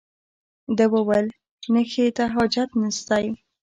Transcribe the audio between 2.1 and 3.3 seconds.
ته حاجت نشته.